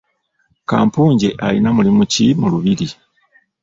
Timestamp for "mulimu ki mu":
1.75-2.47